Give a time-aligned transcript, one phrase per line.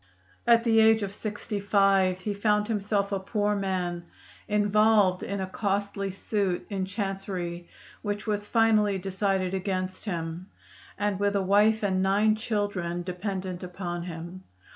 [0.47, 4.05] At the age of sixty five he found himself a poor man,
[4.47, 7.69] involved in a costly suit in chancery,
[8.01, 10.49] which was finally decided against him,
[10.97, 14.41] and with a wife and nine children dependent upon him.